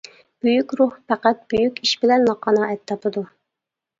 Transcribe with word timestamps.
بۈيۈك 0.45 0.71
روھ 0.79 0.93
پەقەت 1.11 1.43
بۈيۈك 1.53 1.77
ئىش 1.83 1.91
بىلەنلا 2.05 2.35
قانائەت 2.47 2.81
تاپىدۇ. 2.93 3.25